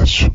[0.00, 0.32] Podcast.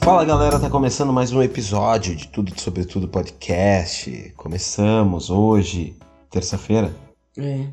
[0.00, 4.32] Fala galera, tá começando mais um episódio de Tudo Sobre Tudo Podcast.
[4.36, 5.96] Começamos hoje,
[6.30, 6.94] terça-feira.
[7.36, 7.66] É.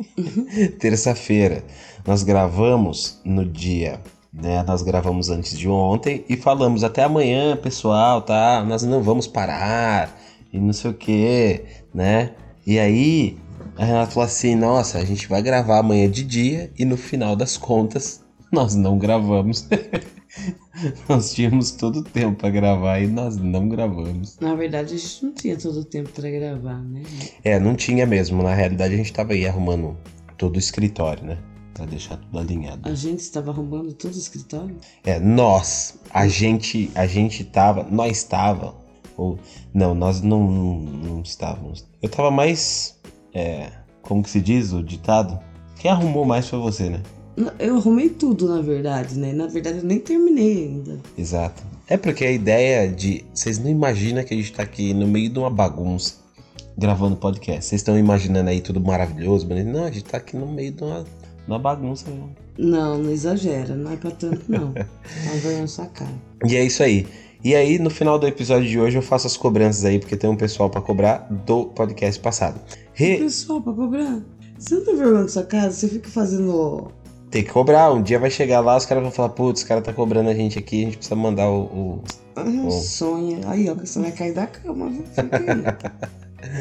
[0.80, 1.62] terça-feira.
[2.06, 4.00] Nós gravamos no dia,
[4.32, 4.62] né?
[4.62, 8.64] Nós gravamos antes de ontem e falamos até amanhã, pessoal, tá?
[8.66, 10.18] Nós não vamos parar
[10.50, 12.32] e não sei o que, né?
[12.66, 13.36] E aí
[13.82, 17.34] a Renata falou assim: nossa, a gente vai gravar amanhã de dia e no final
[17.34, 19.66] das contas nós não gravamos.
[21.08, 24.38] nós tínhamos todo o tempo para gravar e nós não gravamos.
[24.40, 27.02] Na verdade, a gente não tinha todo o tempo pra gravar, né?
[27.42, 28.40] É, não tinha mesmo.
[28.40, 29.96] Na realidade, a gente tava aí arrumando
[30.38, 31.38] todo o escritório, né?
[31.74, 32.88] Pra deixar tudo alinhado.
[32.88, 34.76] A gente estava arrumando todo o escritório?
[35.02, 38.76] É, nós, a gente, a gente tava, nós estava,
[39.16, 39.40] ou
[39.74, 41.84] não, nós não, não estávamos.
[42.00, 43.00] Eu tava mais,
[43.34, 43.70] é,
[44.02, 45.38] como que se diz o ditado?
[45.78, 47.00] Quem arrumou mais foi você, né?
[47.58, 49.32] Eu arrumei tudo, na verdade, né?
[49.32, 51.00] Na verdade, eu nem terminei ainda.
[51.16, 51.62] Exato.
[51.88, 53.24] É porque a ideia de.
[53.32, 56.16] Vocês não imaginam que a gente tá aqui no meio de uma bagunça
[56.76, 57.64] gravando podcast.
[57.64, 59.68] Vocês estão imaginando aí tudo maravilhoso, bonito.
[59.68, 61.04] Não, a gente tá aqui no meio de uma,
[61.46, 62.34] uma bagunça mesmo.
[62.58, 64.72] Não, não exagera, não é pra tanto, não.
[64.72, 66.12] Tá vergonha na sua cara.
[66.46, 67.06] E é isso aí.
[67.44, 70.30] E aí, no final do episódio de hoje, eu faço as cobranças aí, porque tem
[70.30, 72.60] um pessoal pra cobrar do podcast passado.
[72.94, 74.20] Re- Pessoal, pra cobrar.
[74.58, 75.72] Você não tem vergonha na sua casa?
[75.74, 76.92] Você fica fazendo.
[77.30, 77.90] Tem que cobrar.
[77.92, 80.34] Um dia vai chegar lá, os caras vão falar, putz, os caras tá cobrando a
[80.34, 81.62] gente aqui, a gente precisa mandar o.
[81.64, 82.02] o-
[82.36, 82.70] Ah, Bom.
[82.70, 83.40] sonha.
[83.46, 85.02] Aí, ó, que você vai cair da cama, viu?
[85.04, 86.52] Fica aí.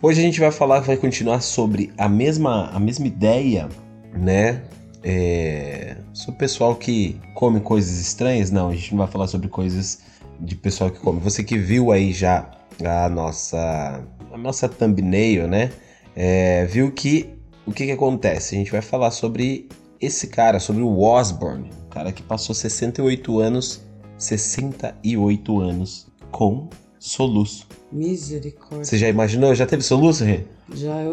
[0.00, 3.68] Hoje a gente vai falar, vai continuar sobre a mesma, a mesma ideia,
[4.14, 4.62] né?
[5.02, 8.50] É, sobre o pessoal que come coisas estranhas.
[8.50, 10.00] Não, a gente não vai falar sobre coisas
[10.40, 11.20] de pessoal que come.
[11.20, 12.50] Você que viu aí já
[12.84, 15.70] a nossa, a nossa thumbnail, né?
[16.14, 18.54] É, viu que o que, que acontece?
[18.54, 19.68] A gente vai falar sobre
[20.00, 23.82] esse cara, sobre o Osborne, cara que passou 68 anos,
[24.16, 27.66] 68 anos com soluço.
[27.90, 28.84] Misericórdia.
[28.84, 29.54] Você já imaginou?
[29.54, 30.40] Já teve soluço, Rê?
[30.74, 31.10] Já é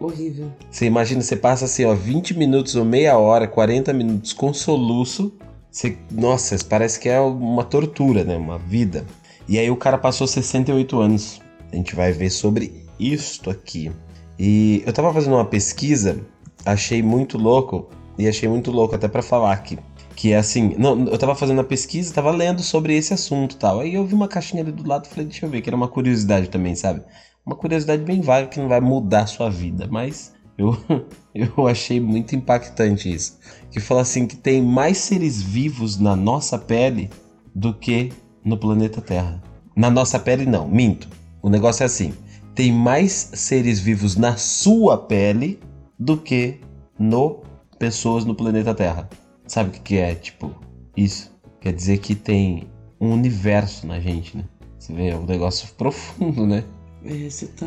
[0.00, 0.50] horrível.
[0.70, 5.32] Você imagina, você passa assim, ó, 20 minutos ou meia hora, 40 minutos com soluço.
[5.70, 8.36] Você, nossa, parece que é uma tortura, né?
[8.36, 9.06] Uma vida.
[9.48, 11.40] E aí o cara passou 68 anos.
[11.72, 13.92] A gente vai ver sobre isto aqui.
[14.38, 16.20] E eu tava fazendo uma pesquisa,
[16.64, 17.88] achei muito louco,
[18.18, 19.78] e achei muito louco até pra falar aqui.
[20.16, 23.56] Que é assim, não, eu tava fazendo a pesquisa, tava lendo sobre esse assunto e
[23.58, 23.80] tal.
[23.80, 25.88] Aí eu vi uma caixinha ali do lado falei, deixa eu ver, que era uma
[25.88, 27.02] curiosidade também, sabe?
[27.44, 30.76] Uma curiosidade bem vaga que não vai mudar a sua vida, mas eu,
[31.34, 33.38] eu achei muito impactante isso.
[33.70, 37.10] Que fala assim que tem mais seres vivos na nossa pele
[37.54, 38.10] do que
[38.44, 39.42] no planeta Terra.
[39.76, 41.08] Na nossa pele não, minto.
[41.42, 42.14] O negócio é assim,
[42.54, 45.60] tem mais seres vivos na sua pele
[45.98, 46.60] do que
[46.98, 47.42] no
[47.78, 49.08] pessoas no planeta Terra.
[49.46, 50.54] Sabe o que, que é, tipo,
[50.96, 51.30] isso?
[51.60, 52.68] Quer dizer que tem
[53.00, 54.44] um universo na gente, né?
[54.78, 56.64] Você vê, é um negócio profundo, né?
[57.04, 57.66] É, você tá.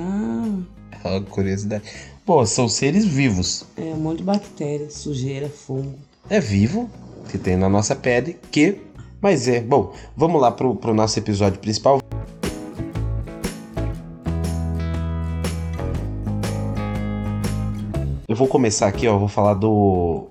[1.03, 1.83] É uma curiosidade.
[2.25, 3.65] Pô, são seres vivos.
[3.77, 5.95] É um monte de bactéria, sujeira, fungo.
[6.29, 6.89] É vivo,
[7.29, 8.81] que tem na nossa pele, que.
[9.21, 9.61] Mas é.
[9.61, 11.99] Bom, vamos lá pro, pro nosso episódio principal.
[18.27, 19.17] Eu vou começar aqui, ó.
[19.17, 20.27] Vou falar do.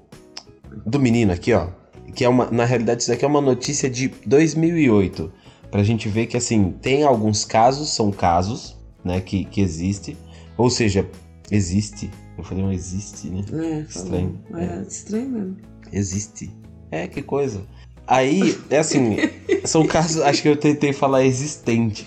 [0.88, 1.68] Do menino aqui, ó.
[2.14, 2.50] Que é uma.
[2.50, 5.30] Na realidade, isso aqui é uma notícia de 2008.
[5.70, 10.16] Pra gente ver que, assim, tem alguns casos, são casos, né, que, que existe.
[10.56, 11.06] Ou seja,
[11.50, 12.10] existe.
[12.38, 13.44] Eu falei, não existe, né?
[13.52, 14.64] É, Estranho, falou.
[14.64, 15.56] É, estranho mesmo.
[15.92, 16.50] Existe.
[16.90, 17.62] É, que coisa.
[18.06, 19.16] Aí, é assim,
[19.66, 22.06] são casos, acho que eu tentei falar existente.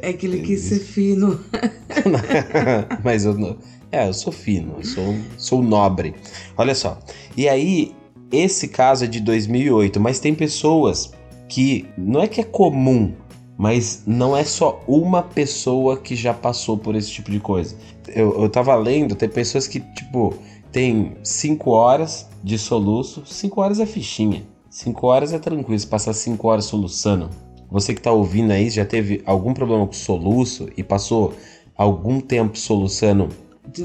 [0.00, 1.40] É que ele quis ser fino.
[3.02, 3.58] Mas eu não.
[3.92, 6.14] É, eu sou fino, eu sou, sou nobre.
[6.56, 6.98] Olha só.
[7.36, 7.94] E aí,
[8.32, 11.12] esse caso é de 2008, mas tem pessoas
[11.48, 13.12] que não é que é comum,
[13.56, 17.76] mas não é só uma pessoa que já passou por esse tipo de coisa.
[18.08, 20.34] Eu, eu tava lendo, tem pessoas que, tipo,
[20.72, 24.42] tem 5 horas de soluço, 5 horas é fichinha.
[24.68, 27.30] 5 horas é tranquilo, se passar 5 horas soluçando.
[27.70, 31.32] Você que tá ouvindo aí, já teve algum problema com soluço e passou
[31.76, 33.28] algum tempo soluçando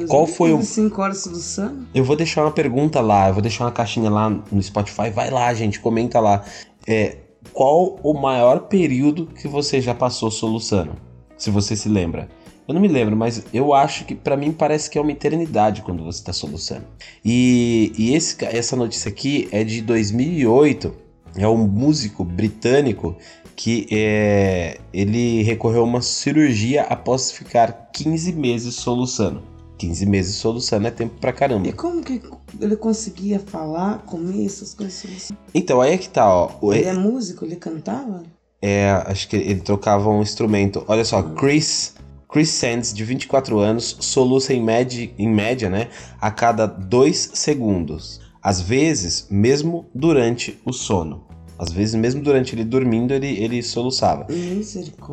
[0.08, 1.88] Qual foi o- Cinco horas soluçando?
[1.94, 5.10] Eu vou deixar uma pergunta lá, eu vou deixar uma caixinha lá no Spotify.
[5.10, 6.44] Vai lá, gente, comenta lá.
[6.88, 7.18] É,
[7.54, 10.94] qual o maior período que você já passou soluçando?
[11.38, 12.30] Se você se lembra.
[12.68, 15.82] Eu não me lembro, mas eu acho que pra mim parece que é uma eternidade
[15.82, 16.84] quando você tá soluçando.
[17.26, 20.94] E, e esse, essa notícia aqui é de 2008.
[21.36, 23.16] É um músico britânico
[23.56, 29.42] que é, ele recorreu a uma cirurgia após ficar 15 meses soluçando.
[29.82, 31.68] 15 meses soluçando é tempo pra caramba.
[31.68, 32.22] E como que
[32.60, 35.04] ele conseguia falar, comer essas coisas?
[35.04, 35.34] assim?
[35.56, 36.52] Então, aí é que tá, ó.
[36.72, 38.22] Ele é músico, ele cantava?
[38.62, 40.86] É, acho que ele trocava um instrumento.
[40.88, 41.96] Olha só, Chris,
[42.30, 45.90] Chris Sands, de 24 anos, soluça em média, em média, né,
[46.20, 48.22] a cada 2 segundos.
[48.40, 51.26] Às vezes, mesmo durante o sono.
[51.62, 54.26] Às vezes, mesmo durante ele dormindo, ele, ele soluçava.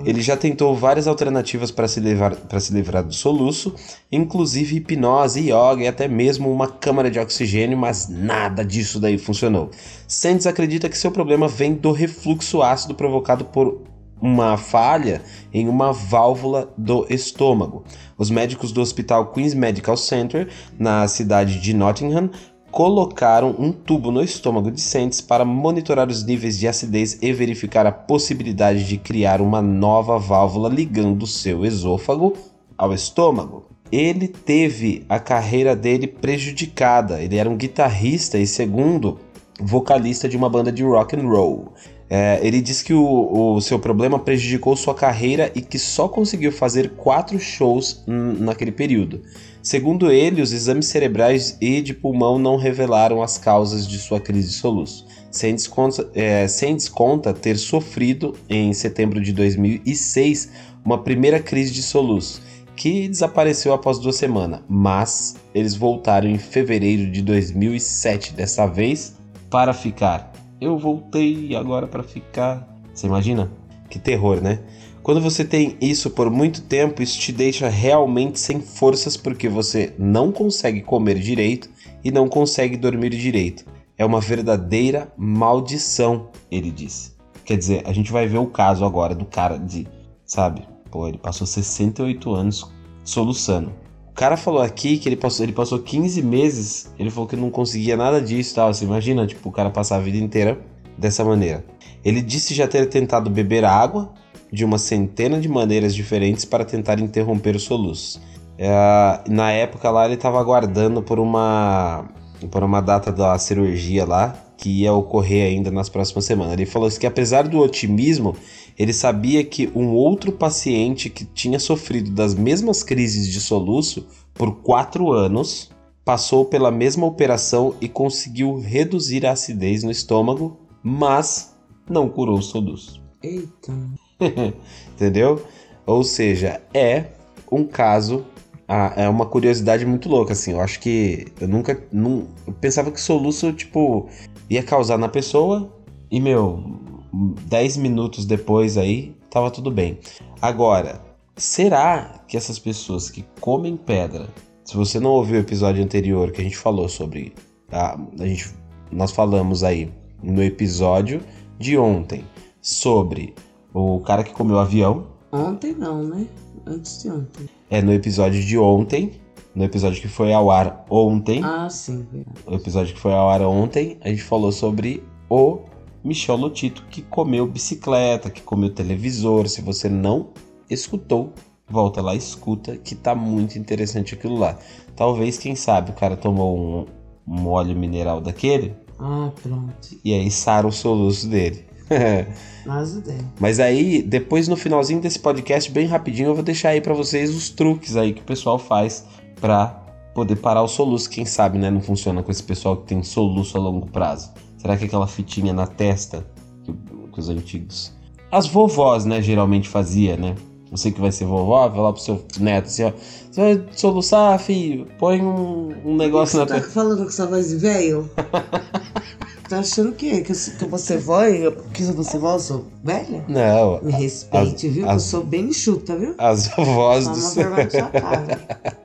[0.09, 3.75] Ele já tentou várias alternativas para se, livrar- pra se livrar do soluço,
[4.11, 9.69] inclusive hipnose, yoga e até mesmo uma câmara de oxigênio, mas nada disso daí funcionou.
[10.07, 13.83] Sands acredita que seu problema vem do refluxo ácido provocado por
[14.19, 15.21] uma falha
[15.53, 17.85] em uma válvula do estômago.
[18.17, 20.49] Os médicos do hospital Queen's Medical Center,
[20.79, 22.31] na cidade de Nottingham,
[22.79, 27.85] colocaram um tubo no estômago de Sands para monitorar os níveis de acidez e verificar
[27.87, 32.37] a possibilidade de criar uma nova válvula ligando seu esôfago
[32.77, 33.67] ao estômago.
[33.91, 37.21] Ele teve a carreira dele prejudicada.
[37.21, 39.19] Ele era um guitarrista e segundo
[39.61, 41.73] vocalista de uma banda de rock and roll.
[42.11, 46.51] É, ele diz que o, o seu problema prejudicou sua carreira e que só conseguiu
[46.51, 49.23] fazer quatro shows naquele período.
[49.63, 54.49] Segundo ele, os exames cerebrais e de pulmão não revelaram as causas de sua crise
[54.49, 55.07] de soluço.
[55.31, 60.51] Sands conta, é, Sands conta ter sofrido, em setembro de 2006,
[60.83, 62.41] uma primeira crise de soluço,
[62.75, 69.17] que desapareceu após duas semanas, mas eles voltaram em fevereiro de 2007, dessa vez
[69.51, 70.33] para ficar.
[70.61, 72.67] Eu voltei agora para ficar.
[72.93, 73.51] Você imagina?
[73.89, 74.61] Que terror, né?
[75.03, 79.95] Quando você tem isso por muito tempo, isso te deixa realmente sem forças porque você
[79.99, 81.71] não consegue comer direito
[82.05, 83.65] e não consegue dormir direito.
[83.97, 87.13] É uma verdadeira maldição, ele disse.
[87.45, 89.87] Quer dizer, a gente vai ver o caso agora do cara de,
[90.27, 90.63] sabe?
[90.91, 92.71] Pô, ele passou 68 anos
[93.03, 93.73] soluçando.
[94.19, 97.97] Cara falou aqui que ele passou, ele passou 15 meses, ele falou que não conseguia
[97.97, 98.75] nada disso e tal.
[98.75, 100.59] Você imagina, tipo, o cara passar a vida inteira
[100.99, 101.65] dessa maneira.
[102.05, 104.13] Ele disse já ter tentado beber água
[104.53, 108.21] de uma centena de maneiras diferentes para tentar interromper o soluço.
[108.59, 112.05] É, na época lá ele estava aguardando por uma
[112.51, 116.55] por uma data da cirurgia lá que ia ocorrer ainda nas próximas semanas.
[116.55, 118.35] Ele falou que apesar do otimismo,
[118.79, 124.57] ele sabia que um outro paciente que tinha sofrido das mesmas crises de soluço por
[124.63, 125.71] quatro anos
[126.05, 131.55] passou pela mesma operação e conseguiu reduzir a acidez no estômago, mas
[131.91, 133.03] não curou o soluço.
[133.23, 133.75] Eita.
[134.95, 135.45] Entendeu?
[135.85, 137.07] Ou seja, é
[137.51, 138.25] um caso,
[138.67, 140.53] ah, é uma curiosidade muito louca, assim.
[140.53, 141.83] Eu acho que eu nunca.
[141.93, 144.09] Não, eu pensava que soluço, tipo,
[144.49, 145.73] ia causar na pessoa
[146.11, 146.81] e, meu,
[147.13, 149.99] 10 minutos depois aí, tava tudo bem.
[150.41, 151.01] Agora,
[151.37, 154.29] será que essas pessoas que comem pedra,
[154.65, 157.33] se você não ouviu o episódio anterior que a gente falou sobre.
[157.73, 158.55] A, a gente,
[158.91, 159.91] nós falamos aí
[160.23, 161.21] no episódio
[161.59, 162.25] de ontem
[162.61, 163.35] sobre
[163.73, 165.07] o cara que comeu avião.
[165.33, 166.27] Ontem não, né?
[166.67, 167.49] Antes de ontem.
[167.71, 169.13] É no episódio de ontem,
[169.55, 172.39] no episódio que foi ao ar ontem, Ah, sim, verdade.
[172.47, 175.61] o episódio que foi ao ar ontem, a gente falou sobre o
[176.05, 179.49] Michel Lotito que comeu bicicleta, que comeu televisor.
[179.49, 180.29] Se você não
[180.71, 181.33] escutou,
[181.69, 184.59] volta lá e escuta, que tá muito interessante aquilo lá.
[184.97, 186.87] Talvez, quem sabe, o cara tomou um,
[187.27, 189.89] um óleo mineral daquele Ah, pronto.
[190.05, 191.65] e aí sara o soluço dele.
[192.67, 193.01] Mas.
[193.41, 197.35] Mas aí, depois no finalzinho desse podcast, bem rapidinho, eu vou deixar aí pra vocês
[197.35, 199.07] os truques aí que o pessoal faz
[199.41, 199.69] pra
[200.15, 201.09] poder parar o soluço.
[201.09, 201.71] Quem sabe, né?
[201.71, 204.31] Não funciona com esse pessoal que tem soluço a longo prazo.
[204.59, 206.27] Será que aquela fitinha na testa
[206.65, 207.93] que, que os antigos.
[208.31, 210.35] As vovós, né, geralmente fazia, né?
[210.71, 212.93] Você que vai ser vovó, vai lá pro seu neto assim, ó.
[213.31, 214.87] Você vai soluçar, filho?
[214.99, 216.71] Põe um, um negócio Você na tá tua.
[216.71, 218.11] falando com essa voz de velho?
[219.49, 222.05] tá achando que, que, eu, que eu vou ser vó e eu, que eu vou
[222.05, 223.25] ser vó, eu sou velha?
[223.29, 224.85] Não, Me respeite, As- viu?
[224.85, 226.15] Que as- eu sou bem enxuta, viu?
[226.19, 228.41] as vovós do, uma sé- vergonha na sua cara.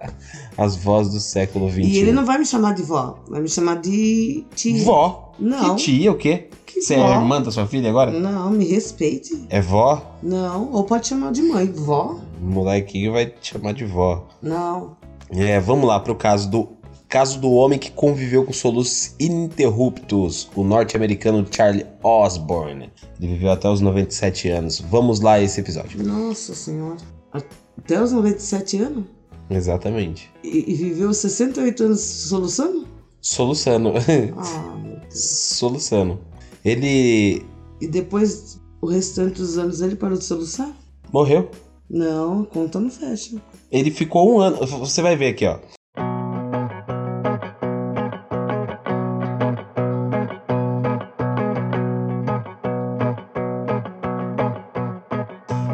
[0.58, 1.82] as vós do século XXI.
[1.82, 4.86] E ele não vai me chamar de vó, vai me chamar de tia.
[4.86, 5.23] Vó?
[5.40, 5.76] Não.
[5.76, 6.48] Que tia, o quê?
[6.66, 7.08] Que Você vó?
[7.08, 8.12] é irmã da sua filha agora?
[8.12, 9.46] Não, me respeite.
[9.50, 10.18] É vó?
[10.24, 11.68] Não, ou pode chamar de mãe.
[11.72, 12.20] Vó?
[12.42, 14.28] O molequinho vai te chamar de vó.
[14.42, 14.96] Não.
[15.32, 16.70] É, vamos lá pro caso do
[17.08, 22.92] caso do homem que conviveu com soluços ininterruptos, o norte-americano Charlie Osborne.
[23.20, 24.80] Ele viveu até os 97 anos.
[24.80, 26.04] Vamos lá esse episódio.
[26.04, 26.98] Nossa senhora.
[27.78, 29.04] Até os 97 anos?
[29.50, 30.30] Exatamente.
[30.44, 32.88] E, e viveu 68 anos soluçando?
[33.22, 33.94] Soluçando.
[34.36, 34.83] Ah.
[35.14, 36.20] Soluçando.
[36.64, 37.46] Ele
[37.82, 40.72] E depois, o restante dos anos ele parou de soluçar?
[41.12, 41.50] morreu.
[41.90, 43.36] Não, conta não fecha.
[43.72, 44.66] Ele ficou um ano.
[44.66, 45.60] Você vai ver aqui, ó.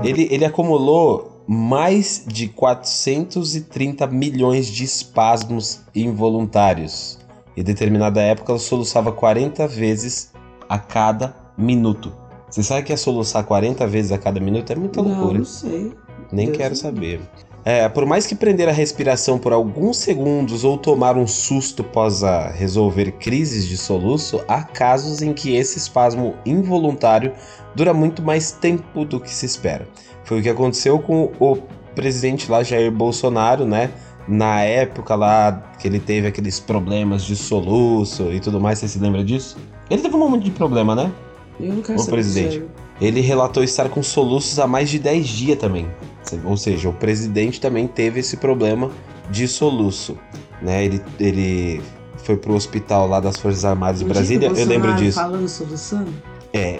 [0.04, 7.19] Ele, ele acumulou mais de 430 milhões de espasmos involuntários.
[7.60, 10.32] Em determinada época, ela soluçava 40 vezes
[10.70, 12.10] a cada minuto.
[12.50, 15.40] Você sabe que é soluçar 40 vezes a cada minuto é muita Não, loucura.
[15.40, 15.92] não sei.
[16.32, 17.22] Nem Deus quero me saber.
[17.66, 22.22] É, por mais que prender a respiração por alguns segundos ou tomar um susto após
[22.54, 27.34] resolver crises de soluço, há casos em que esse espasmo involuntário
[27.76, 29.86] dura muito mais tempo do que se espera.
[30.24, 31.58] Foi o que aconteceu com o
[31.94, 33.92] presidente lá, Jair Bolsonaro, né?
[34.32, 39.00] Na época lá que ele teve aqueles problemas de soluço e tudo mais, você se
[39.00, 39.58] lembra disso?
[39.90, 41.12] Ele teve um monte de problema, né?
[41.60, 42.64] Eu não quero saber presidente.
[43.02, 45.88] Ele relatou estar com soluços há mais de 10 dias também.
[46.46, 48.92] Ou seja, o presidente também teve esse problema
[49.32, 50.16] de soluço.
[50.62, 50.86] Né?
[50.86, 51.82] Ele, ele
[52.18, 55.18] foi pro hospital lá das Forças Armadas de Brasília, o eu lembro disso.
[55.18, 56.14] Falando soluçando?
[56.54, 56.80] É.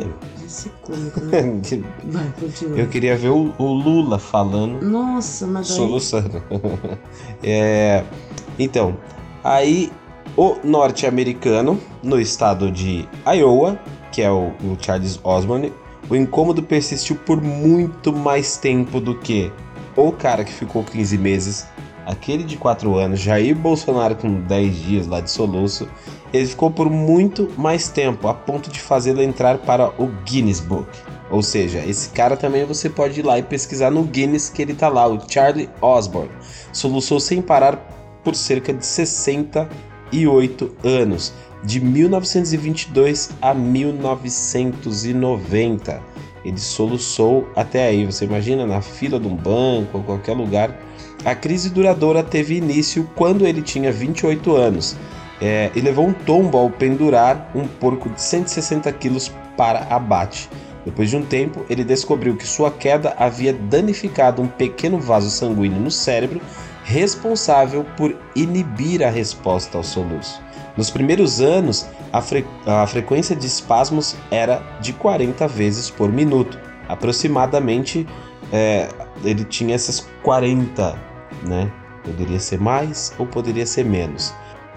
[0.00, 1.82] É né?
[2.04, 2.78] Vai, continua.
[2.78, 6.42] eu queria ver o, o Lula falando, Nossa, mas soluçando.
[7.42, 8.04] é,
[8.58, 8.96] então,
[9.44, 9.92] aí
[10.36, 13.78] o norte-americano, no estado de Iowa,
[14.10, 15.72] que é o, o Charles Osborne,
[16.08, 19.52] o incômodo persistiu por muito mais tempo do que
[19.96, 21.66] o cara que ficou 15 meses,
[22.06, 25.88] aquele de 4 anos, Jair Bolsonaro com 10 dias lá de soluço,
[26.32, 30.86] ele ficou por muito mais tempo, a ponto de fazê-lo entrar para o Guinness Book.
[31.30, 34.72] Ou seja, esse cara também você pode ir lá e pesquisar no Guinness que ele
[34.74, 36.30] tá lá, o Charlie Osborne.
[36.72, 37.76] Soluçou sem parar
[38.24, 41.32] por cerca de 68 anos,
[41.62, 46.02] de 1922 a 1990.
[46.44, 50.76] Ele soluçou até aí, você imagina, na fila de um banco ou qualquer lugar.
[51.24, 54.96] A crise duradoura teve início quando ele tinha 28 anos
[55.40, 60.48] é, e levou um tombo ao pendurar um porco de 160 quilos para abate.
[60.84, 65.78] Depois de um tempo, ele descobriu que sua queda havia danificado um pequeno vaso sanguíneo
[65.80, 66.40] no cérebro,
[66.84, 70.40] responsável por inibir a resposta ao soluço.
[70.76, 76.58] Nos primeiros anos, a, fre- a frequência de espasmos era de 40 vezes por minuto.
[76.88, 78.06] Aproximadamente,
[78.52, 78.88] é,
[79.24, 80.96] ele tinha essas 40,
[81.46, 81.70] né?
[82.02, 84.32] Poderia ser mais ou poderia ser menos.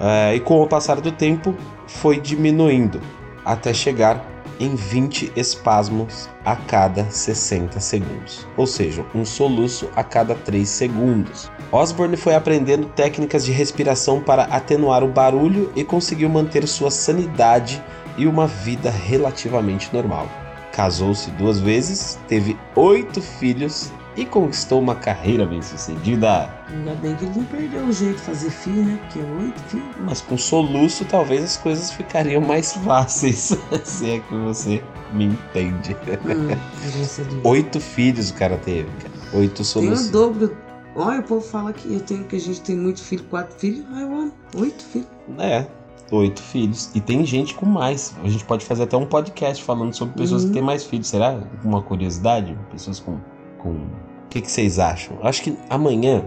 [0.05, 1.55] É, e com o passar do tempo,
[1.87, 2.99] foi diminuindo
[3.45, 4.21] até chegar
[4.59, 11.49] em 20 espasmos a cada 60 segundos, ou seja, um soluço a cada 3 segundos.
[11.71, 17.81] Osborne foi aprendendo técnicas de respiração para atenuar o barulho e conseguiu manter sua sanidade
[18.17, 20.27] e uma vida relativamente normal.
[20.73, 26.49] Casou-se duas vezes, teve oito filhos e conquistou uma carreira bem-sucedida.
[26.69, 28.99] Ainda bem que ele não perdeu o jeito de fazer filho, né?
[29.03, 29.95] Porque é oito filhos.
[30.01, 35.95] Mas com soluço talvez as coisas ficariam mais fáceis, se é que você me entende.
[36.25, 37.39] Hum.
[37.43, 39.13] Oito filhos o cara teve, cara.
[39.39, 40.09] Oito Tem o soluços.
[40.09, 40.55] dobro.
[40.95, 43.83] Olha, o povo fala que eu tenho que a gente tem muito filho, quatro filhos.
[43.93, 45.07] Ai, mano, oito filhos.
[45.39, 45.65] É,
[46.11, 46.91] oito filhos.
[46.93, 48.15] E tem gente com mais.
[48.23, 50.49] A gente pode fazer até um podcast falando sobre pessoas Uhum.
[50.49, 51.07] que têm mais filhos.
[51.07, 51.39] Será?
[51.63, 52.55] Uma curiosidade?
[52.71, 53.17] Pessoas com.
[53.63, 53.69] Com...
[53.69, 55.17] O que, que vocês acham?
[55.21, 56.23] Acho que amanhã.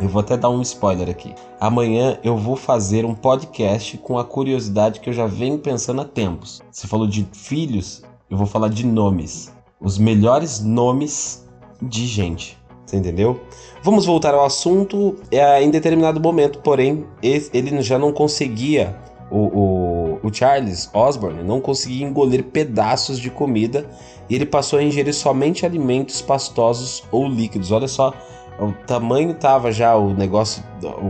[0.00, 1.34] Eu vou até dar um spoiler aqui.
[1.60, 6.06] Amanhã eu vou fazer um podcast com a curiosidade que eu já venho pensando há
[6.06, 6.62] tempos.
[6.70, 9.52] Você falou de filhos, eu vou falar de nomes.
[9.78, 11.46] Os melhores nomes
[11.82, 12.58] de gente.
[12.86, 13.40] Você entendeu?
[13.82, 15.16] Vamos voltar ao assunto.
[15.30, 18.96] É, em determinado momento, porém, ele já não conseguia.
[19.30, 19.79] O, o,
[20.22, 23.88] o Charles Osborne não conseguia engolir pedaços de comida
[24.28, 27.72] e ele passou a ingerir somente alimentos pastosos ou líquidos.
[27.72, 28.12] Olha só,
[28.58, 30.62] o tamanho tava já o negócio,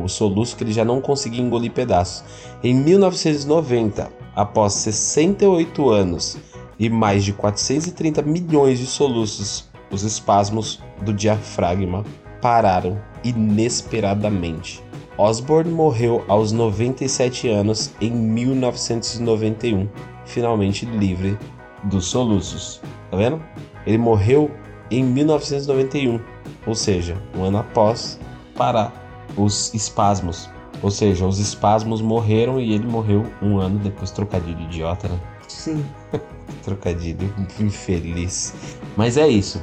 [0.02, 2.24] o soluço que ele já não conseguia engolir pedaços.
[2.62, 6.38] Em 1990, após 68 anos
[6.78, 12.04] e mais de 430 milhões de soluços, os espasmos do diafragma
[12.40, 14.82] pararam inesperadamente.
[15.20, 19.86] Osborne morreu aos 97 anos em 1991,
[20.24, 21.38] finalmente livre
[21.84, 22.80] dos soluços.
[23.10, 23.42] Tá vendo?
[23.86, 24.50] Ele morreu
[24.90, 26.18] em 1991,
[26.66, 28.18] ou seja, um ano após
[28.56, 28.94] parar
[29.36, 30.48] os espasmos.
[30.82, 34.10] Ou seja, os espasmos morreram e ele morreu um ano depois.
[34.10, 35.20] Trocadilho idiota, né?
[35.46, 35.84] Sim.
[36.64, 38.54] Trocadilho infeliz.
[38.96, 39.62] Mas é isso.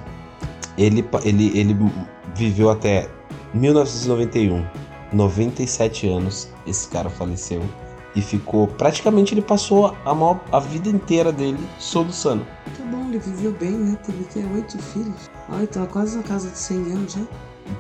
[0.78, 1.76] Ele, ele, ele
[2.36, 3.10] viveu até
[3.56, 4.64] 1991,
[5.14, 6.50] 97 anos.
[6.66, 7.62] Esse cara faleceu
[8.16, 8.68] e ficou.
[8.68, 12.46] Praticamente ele passou a, maior, a vida inteira dele soluçando.
[12.78, 13.98] Tá bom, ele viveu bem, né?
[14.06, 15.30] Teve até oito filhos.
[15.50, 17.22] Olha, tava quase na casa de 100 anos já.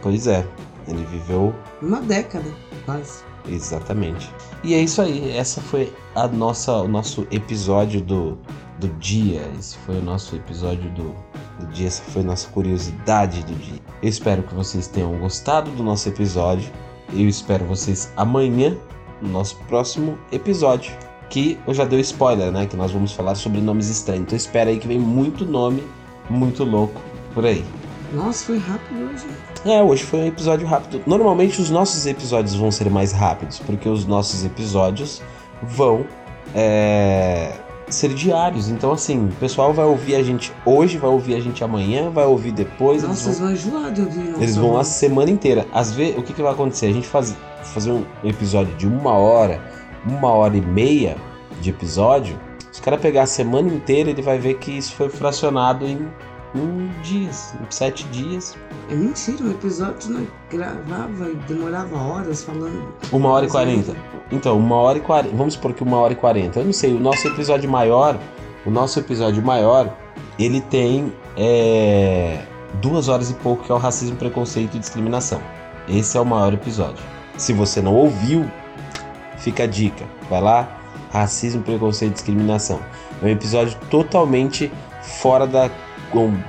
[0.01, 0.46] Pois é,
[0.88, 2.46] ele viveu Uma década,
[2.86, 3.24] quase.
[3.48, 4.29] exatamente.
[4.63, 8.38] E é isso aí, essa foi a nossa, o nosso episódio do,
[8.79, 9.41] do dia.
[9.57, 11.15] Esse foi o nosso episódio do,
[11.60, 13.79] do dia, essa foi a nossa curiosidade do dia.
[14.01, 16.69] Eu espero que vocês tenham gostado do nosso episódio.
[17.13, 18.75] Eu espero vocês amanhã
[19.21, 20.91] no nosso próximo episódio.
[21.29, 22.65] Que eu já dei spoiler, né?
[22.65, 24.23] Que nós vamos falar sobre nomes estranhos.
[24.23, 25.83] Então espera aí que vem muito nome,
[26.29, 27.01] muito louco
[27.33, 27.65] por aí.
[28.13, 29.25] Nossa, foi rápido hoje.
[29.65, 31.01] É, hoje foi um episódio rápido.
[31.05, 35.21] Normalmente os nossos episódios vão ser mais rápidos, porque os nossos episódios
[35.61, 36.05] vão
[36.55, 37.51] é,
[37.89, 38.70] ser diários.
[38.70, 42.25] Então, assim, o pessoal vai ouvir a gente hoje, vai ouvir a gente amanhã, vai
[42.25, 43.03] ouvir depois.
[43.03, 44.34] eles Nossa, vão- vocês vão enjoar de ouvir.
[44.38, 45.65] eles vão a semana inteira.
[45.74, 46.88] Às vezes, o que, que vai acontecer?
[46.88, 49.62] A gente faz, fazer um episódio de uma hora,
[50.06, 51.15] uma hora e meia
[51.62, 52.38] de episódio.
[52.72, 56.08] Se o cara pegar a semana inteira, ele vai ver que isso foi fracionado em,
[56.56, 58.56] em dias, em sete dias.
[58.89, 62.88] É mentira, um episódio não gravava e demorava horas falando.
[63.12, 63.96] Uma hora e quarenta.
[64.32, 65.36] Então, uma hora e quarenta.
[65.36, 66.60] Vamos supor que uma hora e quarenta.
[66.60, 68.18] Eu não sei, o nosso episódio maior,
[68.66, 69.94] o nosso episódio maior,
[70.39, 72.42] ele tem é,
[72.82, 75.42] duas horas e pouco, que é o racismo, preconceito e discriminação.
[75.88, 77.04] Esse é o maior episódio.
[77.38, 78.50] Se você não ouviu,
[79.38, 80.06] fica a dica.
[80.30, 80.68] Vai lá,
[81.12, 82.80] racismo, preconceito e discriminação.
[83.22, 85.70] É um episódio totalmente fora da,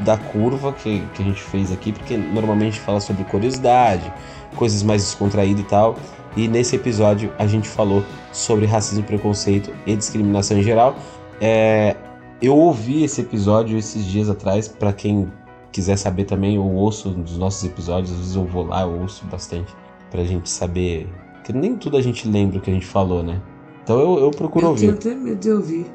[0.04, 4.12] da curva que, que a gente fez aqui, porque normalmente fala sobre curiosidade,
[4.56, 5.96] coisas mais descontraídas e tal.
[6.36, 10.94] E nesse episódio a gente falou sobre racismo, preconceito e discriminação em geral.
[11.40, 11.96] É,
[12.40, 15.30] eu ouvi esse episódio esses dias atrás, para quem
[15.72, 19.24] quiser saber também, eu ouço dos nossos episódios, às vezes eu vou lá, eu ouço
[19.26, 19.74] bastante,
[20.10, 21.08] pra gente saber.
[21.44, 23.40] Que nem tudo a gente lembra o que a gente falou, né?
[23.82, 24.80] Então eu, eu procuro Eu ouvir.
[24.80, 25.86] tenho até medo de ouvir.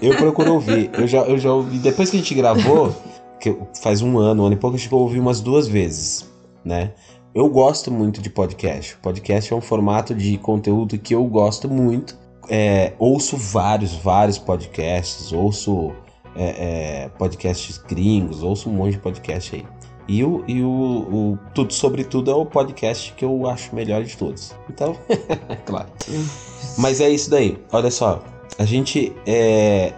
[0.00, 0.90] Eu procuro ouvir.
[0.94, 1.78] Eu já, eu já ouvi.
[1.78, 2.94] Depois que a gente gravou,
[3.40, 6.28] que faz um ano, um ano e pouco, acho que eu ouvi umas duas vezes,
[6.64, 6.92] né?
[7.34, 8.96] Eu gosto muito de podcast.
[9.02, 12.18] Podcast é um formato de conteúdo que eu gosto muito.
[12.48, 15.92] É, ouço vários, vários podcasts, ouço
[16.34, 19.66] é, é, podcasts gringos, ouço um monte de podcast aí.
[20.08, 24.04] E, o, e o, o Tudo Sobre Tudo é o podcast que eu acho melhor
[24.04, 24.54] de todos.
[24.70, 24.96] Então,
[25.66, 25.88] claro.
[26.78, 27.58] Mas é isso daí.
[27.72, 28.22] Olha só,
[28.58, 29.92] a gente é,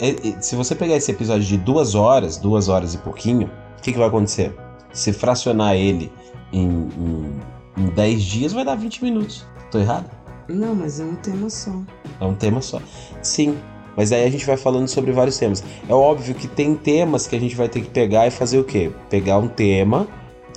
[0.00, 3.82] é- é- se você pegar esse episódio de duas horas, duas horas e pouquinho, o
[3.82, 4.54] que, que vai acontecer?
[4.92, 6.12] Se fracionar ele
[6.52, 7.40] em, em,
[7.76, 9.46] em 10 dias, vai dar 20 minutos.
[9.70, 10.10] Tô errado?
[10.48, 11.72] Não, mas é um tema só.
[12.20, 12.80] É um tema só.
[13.22, 13.56] Sim,
[13.96, 15.64] mas aí a gente vai falando sobre vários temas.
[15.88, 18.64] É óbvio que tem temas que a gente vai ter que pegar e fazer o
[18.64, 18.90] quê?
[19.08, 20.06] Pegar um tema.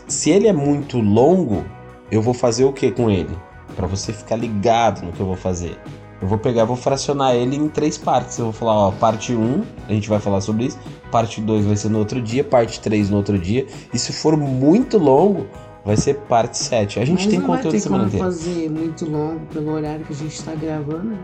[0.08, 1.64] Se ele é muito longo,
[2.12, 3.36] eu vou fazer o que com ele?
[3.76, 5.80] Pra você ficar ligado no que eu vou fazer.
[6.22, 8.38] Eu vou pegar, vou fracionar ele em três partes.
[8.38, 10.80] Eu vou falar, ó, parte 1, a gente vai falar sobre isso.
[11.12, 13.66] Parte 2 vai ser no outro dia, parte 3 no outro dia.
[13.94, 15.46] E se for muito longo,
[15.84, 17.00] vai ser parte 7.
[17.00, 18.26] A gente Mas tem não vai conteúdo ter a semana como inteira.
[18.32, 21.04] fazer muito longo pelo horário que a gente tá gravando.
[21.10, 21.18] né?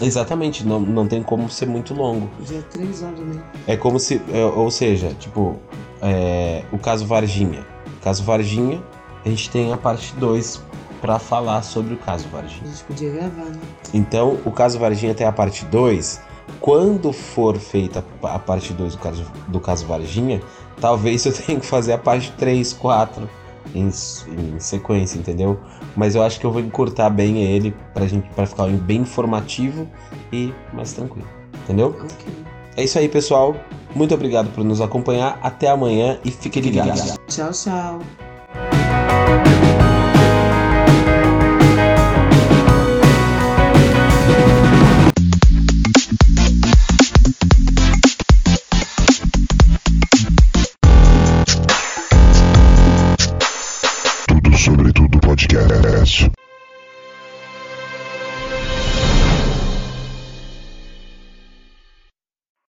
[0.00, 2.28] Exatamente, não, não tem como ser muito longo.
[2.46, 3.42] Já é três horas, né?
[3.66, 5.56] É como se, é, ou seja, tipo,
[6.00, 7.66] é, o caso Varginha.
[7.98, 8.80] O caso Varginha,
[9.24, 10.62] a gente tem a parte 2
[11.00, 12.66] pra falar sobre o caso A Varginha.
[12.70, 13.60] gente podia gravar, né?
[13.92, 16.20] Então, o caso Varginha tem a parte 2.
[16.60, 20.40] Quando for feita a parte 2 do caso, do caso Varginha,
[20.80, 23.28] talvez eu tenha que fazer a parte 3, 4
[23.74, 25.58] em, em sequência, entendeu?
[25.96, 29.88] Mas eu acho que eu vou encurtar bem ele pra gente para ficar bem informativo
[30.32, 31.28] e mais tranquilo,
[31.64, 31.96] entendeu?
[32.00, 32.48] Ok.
[32.76, 33.56] É isso aí, pessoal.
[33.94, 35.38] Muito obrigado por nos acompanhar.
[35.42, 37.18] Até amanhã e fique ligado.
[37.26, 37.98] Tchau, tchau.